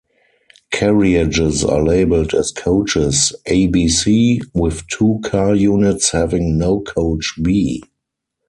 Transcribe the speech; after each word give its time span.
Carriages 0.71 1.63
are 1.63 1.83
labelled 1.83 2.33
as 2.33 2.49
coaches 2.51 3.35
A-B-C, 3.45 4.41
with 4.51 4.87
two-car 4.87 5.53
units 5.53 6.09
having 6.09 6.57
no 6.57 6.79
coach 6.81 7.35
B. 7.39 7.83